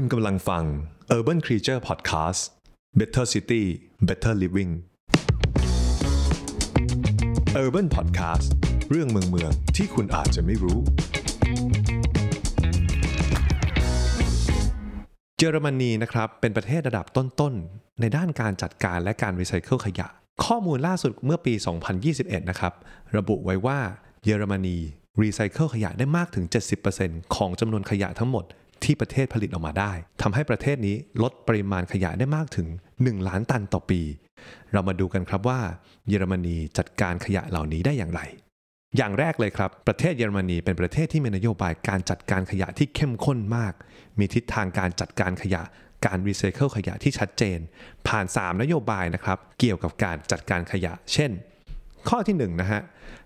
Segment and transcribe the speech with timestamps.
[0.00, 0.64] คุณกำลังฟัง
[1.16, 2.40] Urban Creature Podcast
[2.98, 3.64] Better City
[4.08, 4.72] Better Living
[7.62, 8.48] Urban Podcast
[8.90, 10.78] เรื่องเมืองเมืองที่คุณอาจจะไม่รู้
[15.38, 20.06] เยอรมนีนะครับ เป็นประเทศระดับต้นๆ ในด้านการจัดการและการรีไซเคิลขยะ
[20.44, 21.54] ข้อมูลล่าสุดเมื่อปี
[22.02, 22.72] 2021 นะครับ
[23.16, 23.78] ระบุไว้ว่า
[24.24, 24.76] เยอรมนี
[25.20, 26.44] รีไซเคิลขยะได้มากถึง
[26.90, 28.46] 70%ของจำนวนขยะทั้งหมด
[28.84, 29.92] ที่ประเทศผลิตออกมาได้
[30.22, 34.00] ทำให้ประเทศนี้ลดปริมาณขยะได้มากถึง 1 ล้านตันต่อปี
[34.72, 35.60] เรามาดูกันครับว่า
[36.08, 38.20] เยอรมนีจัดการขยะเหล่านี้ได้อย่างไร
[38.96, 43.72] อย่างแรกเลยครับ ประเทศเยอรมนีเป็นประเทศที่มีนโยบายการจัดการขยะที่เข้มข้นมาก
[44.18, 45.62] มีทิศทางการจัดการขยะ
[46.06, 47.58] การรีไซเคิลขยะที่ชัดเจน
[48.08, 51.30] ผ่าน 3 นโยบายนะครับ เกี่ยวกับการจัดการขยะ เช่น
[52.08, 52.82] ข้อที่1นะฮะ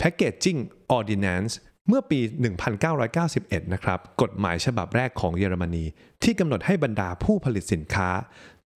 [0.00, 0.60] Packaging
[0.96, 1.54] Ordinance
[1.88, 2.20] เมื่อปี
[2.96, 5.84] 1991 นะครับ กฎหมายฉบับแรกของเยอรมนี
[6.22, 8.08] ที่กำหนดให้บรรดาผู้ผลิตสินค้า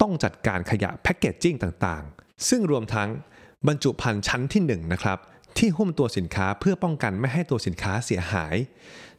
[0.00, 3.08] ต้องจัดการขยะแพคเกจจิ้งต่างๆ ซึ่งรวมทั้ง
[3.68, 5.18] บรรจุภัณฑ์ชั้นที่ 1 นะครับ
[5.58, 8.54] ที่หุ้มตัวสินค้าเพื่อป้องกันไม่ให้ตัวสินค้าเสียหาย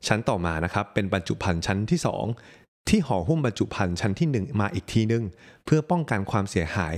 [0.08, 2.00] ชั้นต่อมานะครับเป็นบรรจุภัณฑ์ชั้นที่
[2.44, 5.23] 2 ที่ห่อหุ้มบรรจุภัณฑ์ชั้นที่ 1 มาอีกทีนึง
[5.66, 6.95] เพื่อป้องกันความเสียหาย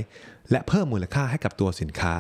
[0.52, 2.14] และเพิ่มมูลค่าให้กับตัวสินค้า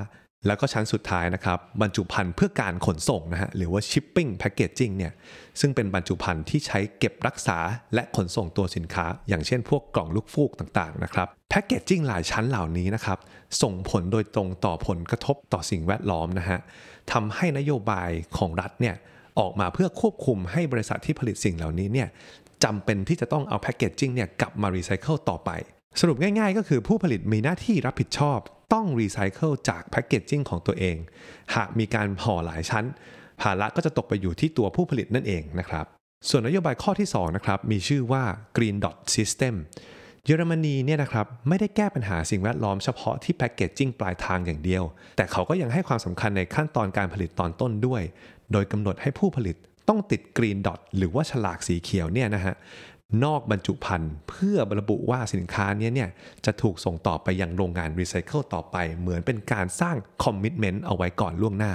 [0.45, 5.13] แล้วก็ชั้นสุดท้ายนะครับบรรจุภัณฑ์เพื่อการขนส่งนะฮะหรือว่า shipping packaging เนี่ย
[5.59, 7.57] ซึ่งเป็นบรรจุภัณฑ์ที่ใช้เก็บรักษา
[7.93, 13.17] และขนส่งตัวสินค้า อย่างเช่นพวกกล่องลูกฟูกต่างๆนะครับแพคเกจจิ้งหลายชั้นเหล่านี้นะครับ
[13.61, 16.59] ส่งผลโดยตรงต่อผลกระทบต่อสิ่งแวดล้อมนะฮะ
[17.11, 18.95] ทำให้นโยบายของรัฐเนี่ย
[19.39, 22.07] ออกมาเพื่อควบคุมให้บริษัทที่ผลิตสิ่งเหล่านี้เนี่ย
[22.63, 25.51] จำเป็นที่จะต้องเอาแพคเกจจิ้งเนี่ยกลับมารีไซเคิลต่อไป
[25.99, 28.39] สรุปง่ายๆ ก็คือผู้ผลิตมีหน้าที่รับผิดชอบ
[28.73, 30.97] ต้องรีไซเคิลจากแพคเกจจิ้งของตัวเอง
[31.55, 32.85] หากมีการห่อหลายชั้น
[33.41, 35.85] ภาระก็จะตกไปอยู่ที่ตัวผู้ผลิตนั่นเองนะครับ
[36.29, 38.23] ส่วนนโยบายข้อที่2นะครับมีชื่อว่า
[38.55, 39.55] Green Dot System
[40.25, 44.83] เยอรมนีเนี่ยนะครับไม่ได้แก้ปัญหาสิ่งแวดล้อมเฉพาะที่แพคเกจจิ้งปลายทางอย่างเดียว
[45.17, 48.01] แต่เขาก็ยังให้ความสำคัญในขั้นตอนการผลิตตอนต้นด้วย
[48.51, 49.55] โดยกำหนดให้ผู้ผลิต
[49.89, 52.55] ต้องติด Green Dot หรือว่าฉลากสีเขียวเนี่ยนะฮะ
[53.23, 56.09] นอกบรรจุภัณฑ์เพื่อระบุว่าสินค้านี้เนี่ย
[56.45, 61.73] จะถูกส่งต่อไปยังโรงงานรีไซเคิลต่อไป เหมือนเป็นการสร้าง commitment เอาไว้ก่อนล่วงหน้า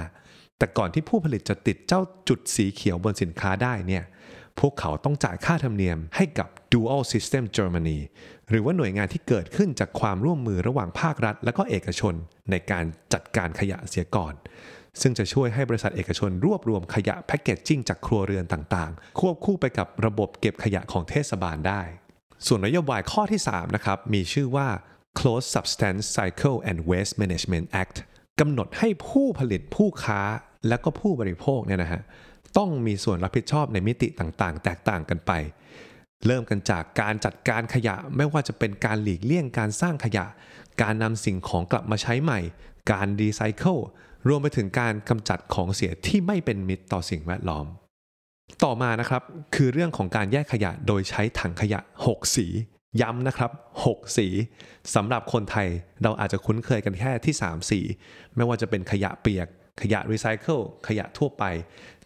[0.57, 4.03] แต่ก่อนที่ผู้ผลิตจะติดเจ้าจุดสีเขียวบนสินค้าได้เนี่ย
[4.59, 7.99] พวกเขาต้องจ่ายค่าธรรมเนียมให้กับ Dual System Germany
[8.49, 12.13] หรือว่าหน่วยงานที่เกิดขึ้นจากความร่วมมือระหว่างภาครัฐ และก็เอกชน
[12.51, 14.33] ในการจัดการขยะเสียก่อน
[15.01, 21.81] ซึ่งจะช่วยให้บริษัทเอกชนรวบรวมขยะ packaging จากครัวเรือนต่างๆ ควบคู่ไปกับระบบเก็บขยะของเทศบาลได้
[22.47, 24.67] ส่วนนโยบายข้อที่3นะครับมีชื่อว่า
[25.17, 27.97] Closed Substance Cycle and Waste Management Act
[28.39, 30.21] กำหนดให้ผู้ผลิตผู้ค้า
[30.67, 32.01] และก็ผู้บริโภคเนี่ยนะฮะ
[32.57, 35.31] ต้องมีส่วนรับผิดชอบในมิติต่างๆ แตกต่างกันไป
[36.25, 40.25] เริ่มกันจากการจัดการขยะไม่ว่าจะเป็นการหลีกเลี่ยงการสร้างขยะ
[40.81, 42.39] การนำสิ่งของกลับมาใช้ใหม่
[42.91, 43.77] การรีไซเคิล
[44.27, 47.65] รวมไปถึงการกำจัดของเสียที่ไม่เป็นมิตรต่อสิ่งแวดล้อม
[48.63, 49.23] ต่อมานะครับ
[49.55, 52.47] คือเรื่องของการแยกขยะโดยใช้ถังขยะ 6 สี
[53.01, 53.51] ย้ำนะครับ
[53.85, 54.27] 6 สี
[54.95, 55.67] สำหรับคนไทย
[56.03, 57.79] เราอาจจะคุ้นเคยกันแค่ที่ 3 สี
[58.35, 59.47] ไม่ว่าจะเป็นขยะเปียก
[59.81, 61.43] ขยะรีไซเคิลขยะทั่วไป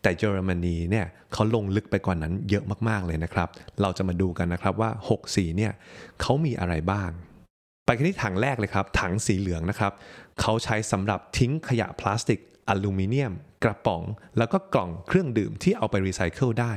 [0.02, 3.50] แต่เยอรมนีเนี่ยเขาลงลึกไปกว่านั้นเยอะมากๆเลยนะครับ
[3.82, 5.72] เราจะมาดูกันนะครับว่า 6 สีเนี่ย
[6.22, 7.10] เขามีอะไรบ้าง
[7.86, 9.94] ไปกันที่ถังแรกเลยครับ ถังสีเหลืองนะครับ
[10.42, 14.02] เขาใช้สำหรับทิ้งขยะพลาสติกอลูมิเนียม กระป๋อง
[14.38, 16.74] แล้วก็กล่องเครื่องดื่มที่เอาไปรีไซเคิลได้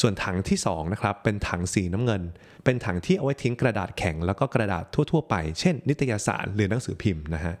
[0.00, 2.22] ส่วนถังที่2นะครับเป็นถังสีน้ำเงิน
[2.64, 7.54] เป็นถังที่เอาไว้ทิ้งกระดาษแข็งแล้วก็กระดาษทั่ว ๆ ไป เช่น นิตยสารหรือหนังสือพิมพ์นะฮะ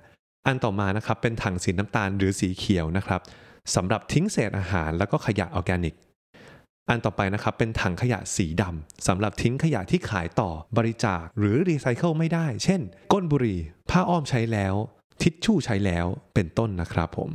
[0.46, 3.20] อันต่อมานะครับเป็นถังสีน้ำตาลหรือสีเขียวนะครับ
[3.74, 5.94] สำหรับทิ้งเศษอาหารแล้วก็ขยะออร์แกนิก
[6.88, 12.80] อันต่อไปนะครับเป็นถังขยะสีดำสำหรับทิ้งขยะที่ขายต่อบริจาคหรือรีไซเคิลไม่ได้ เช่น
[13.12, 13.58] ก้นบุหรี่
[13.90, 14.74] ผ้าอ้อมใช้แล้ว
[15.22, 17.30] ทิชชู่ใช้แล้วเป็นต้นนะครับผม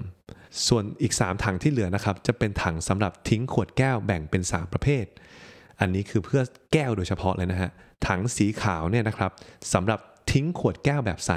[0.68, 5.06] ส่วนอีก 3 ถังที่เหลือนะครับจะเป็นถังสำหรับทิ้งขวดแก้วแบ่งเป็น 3 ประเภท
[5.80, 6.42] อันนี้คือเพื่อ
[6.74, 7.72] แก้วโดยเฉพาะเลยนะฮะ
[8.08, 9.32] ถังสีขาวเนี่ยนะครับ
[9.74, 10.00] สำหรับ
[10.32, 11.32] ทิ้งขวดแก้วแบบใส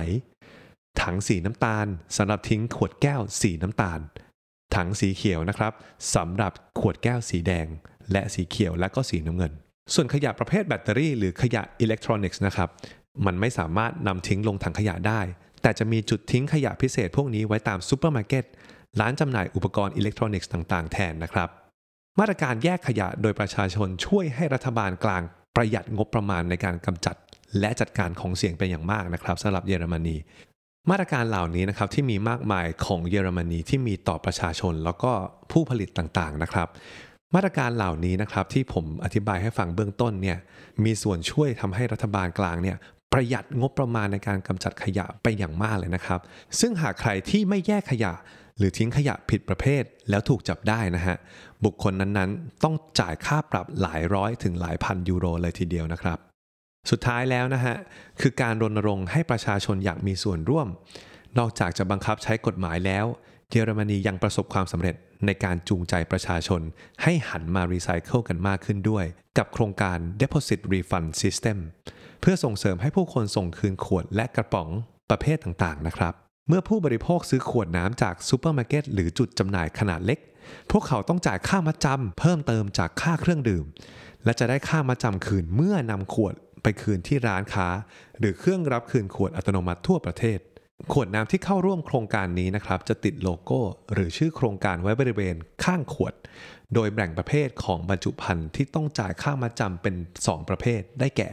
[1.09, 4.01] ถังสีน้ำตาลสำหรับทิ้งขวดแก้วสีน้ำตาล
[4.75, 5.73] ถังสีเขียวนะครับ
[6.15, 7.67] สำหรับขวดแก้วสีแดง
[8.13, 9.53] และสีเขียวและก็สีน้ำเงิน
[9.95, 12.69] ส่วนขยะประเภทแบตเตอรี่หรือขยะอิเล็กทรอนิกส์นะครับ
[13.27, 15.21] มันไม่สามารถนำทิ้งลงถังขยะได้
[15.63, 18.45] แต่จะมีจุดทิ้งขยะพิเศษพวกนี้ไว้ตามซูเปอร์มาร์เก็ต
[19.01, 21.49] ร้านจำหน่ายอุปกรณ์อิเล็กทรอนิกส์ต่างๆ แทนนะครับ
[22.19, 25.23] มาตรการแยกขยะโดยประชาชนช่วยให้รัฐบาลกลาง
[25.57, 27.17] ประหยัดงบประมาณในการกำจัด
[27.61, 30.17] และจัดการของเสียเป็นอย่างมากนะครับสำหรับเยอรมนี
[30.91, 35.13] มาตรการเหล่านี้นะครับที่มีมากมายของเยอรมนีที่มีต่อประชาชน แล้วก็
[35.53, 36.69] ผู้ผลิตต่างๆนะครับ
[37.35, 40.39] มาตรการเหล่านี้นะครับที่ผมอธิบายให้ฟังเบื้องต้นเนี่ย
[40.85, 42.77] มีส่วนช่วยทำให้รัฐบาลกลางเนี่ย
[43.13, 46.21] ประหยัดงบประมาณในการกำจัดขยะไปอย่างมากเลยนะครับ
[46.61, 48.13] ซึ่งหากใครที่ไม่แยกขยะ
[48.59, 51.17] หรือทิ้งขยะผิดประเภทแล้วถูกจับได้นะฮะ
[51.65, 56.19] บุคคลนั้นๆ ต้องจ่ายค่าปรับหลายร้อยถึงหลายพันยูโรเลยทีเดียวนะครับ
[56.91, 57.77] สุดท้ายแล้วนะฮะ
[58.21, 60.69] คือการรณรงค์ให้ประชาชนอยากมีส่วนร่วม
[61.39, 63.07] นอกจากจะบังคับใช้กฎหมายแล้ว
[63.51, 64.95] เยอรมนียังประสบความสำเร็จ
[65.27, 66.61] ในการจูงใจประชาชน
[67.03, 69.05] ให้หันมารีไซเคิลกันมากขึ้นด้วย
[69.39, 71.59] กับโครงการ Deposit Refund System
[72.21, 74.69] เพื่อส่งเสริมให้ผู้คนส่งคืนขวดและกระป๋อง
[75.11, 76.15] ประเภทต่างๆนะครับ
[76.49, 80.19] เมื่อผู้บริโภคซื้อขวดน้ำจากซูเปอร์มาร์เก็ตหรือจุดจำหน่ายขนาดเล็ก
[80.71, 83.65] พวกเขาต้องจ่ายค่ามัดจำเพิ่มเติมจากค่าเครื่องดื่ม
[84.25, 86.35] และจะได้ค่ามัดจำคืนเมื่อนำขวด
[86.83, 87.69] คืนที่ร้านค้า
[88.19, 90.39] หรือเครื่องรับคืนขวดอัตโนมัติทั่วประเทศ
[90.93, 93.61] ขวดน้ำที่เข้าร่วมโครงการนี้นะครับจะติดโลโก้
[93.93, 96.15] หรือชื่อโครงการไว้บริเวณข้างขวด
[96.75, 101.31] โดยแบ่งประเภทของบรรจุภัณฑ์ที่ต้องจ่ายค่ามาจำเป็น 2 ประเภทได้แก่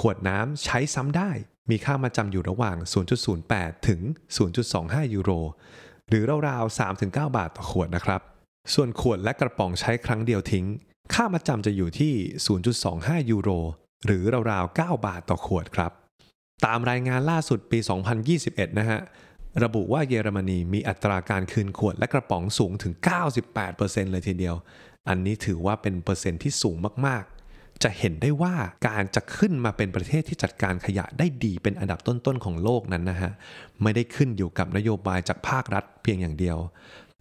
[0.00, 1.30] ขวดน้ำใช้ซ้ำได้
[1.70, 2.76] มีค่ามาจำอยู่ระหว่าง
[3.32, 4.00] 0.08 ถึง
[4.52, 5.30] 0.25 ยูโร
[6.08, 7.06] หรือราวๆ 3-9
[7.36, 8.20] บาทต่อขวดนะครับ
[8.74, 10.66] ส่วนขวดและกระป๋องใช้ครั้งเดียวทิ้ง
[11.14, 12.12] ค่ามาจำจะอยู่ที่
[12.72, 13.50] 0.25 ยูโร
[14.06, 15.92] หรือราวๆ 9 บาทต่อขวดครับ
[16.66, 17.78] ตามรายงานล่าสุดปี
[18.28, 19.00] 2021 นะฮะ
[19.64, 22.92] ระบุว่าเยอรมนีมีอัตราการคืนขวดและกระป๋องสูงถึง
[23.52, 24.56] 98%เลยทีเดียว
[25.08, 26.76] อันนี้ถือว่าเป็นเปอร์เซ็นต์ที่สูง
[27.06, 28.54] มากๆ จะเห็นได้ว่า
[28.86, 33.32] การจะขึ้นมาเป็นประเทศที่จัดการขยะได้ดีเป็นอันดับต้นๆของโลกนั้นนะฮะ
[33.82, 36.58] ไม่ได้ขึ้นอยู่กับนโยบายจากภาครัฐเพียงอย่างเดียว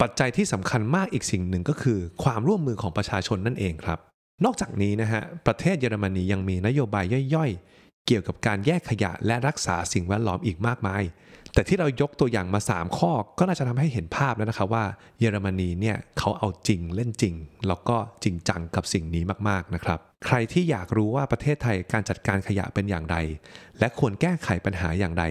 [0.02, 4.00] ปัจจัยที่สำคัญมากอีกสิ่งหนึ่งก็คือ ความร่วมมือของประชาชนนั่นเองครับ
[4.44, 7.06] นอกจากนี้นะฮะประเทศเยอรมนียังมีนโยบาย
[7.36, 11.04] ย่อยๆ เกี่ยวกับการแยกขยะและรักษาสิ่งแวดล้อมอีกมากมาย
[11.54, 14.86] แต่ที่เรายกตัวอย่างมา 3 ข้อก็น่าจะทำให้เห็นภาพแล้วนะครับว่า
[15.20, 17.36] เยอรมนีเนี่ยเขาเอาจริงเล่นจริง
[17.68, 23.18] แล้วก็จริงจังกับสิ่งนี้มากๆนะครับ ใครที่อยากรู้ว่าประเทศไทยการจัดการขยะเป็นอย่างไร
[23.80, 25.24] และควรแก้ไขปัญหาอย่างไร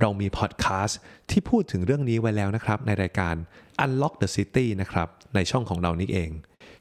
[0.00, 0.98] เรามีพอดแคสต์
[1.30, 3.34] ที่พูดถึงเรื่องนี้ไว้แล้วนะครับในรายการ
[3.84, 6.30] Unlock the City นะครับในช่องของเรานี่เอง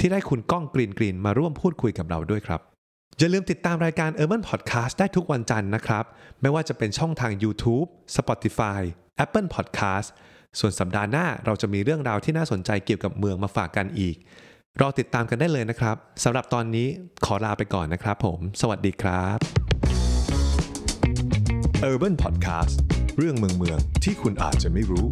[0.03, 2.62] ที่ได้คุณก้องกรีนกรีนมาร่วมพูดคุยกับเราด้วยครับ
[3.19, 6.06] อย่าลืมติดตามรายการ Urban Podcast ได้ทุกวันจันทร์นะครับ
[6.42, 8.81] ไม่ว่าจะเป็นช่องทาง YouTube Spotify
[9.24, 10.07] Apple Podcast
[10.59, 14.15] ส่วนสัปดาห์หน้าเราจะมีเรื่องราวที่น่าสนใจเกี่ยวกับเมืองมาฝากกันอีก
[14.81, 16.88] รอติดตามกันได้เลยนะครับสำหรับตอนนี้
[17.25, 19.38] ขอลาไปก่อนนะครับผม สวัสดีครับ
[21.89, 22.74] Urban Podcast
[23.18, 25.07] เรื่องเมืองเมืองที่คุณอาจจะไม่รู้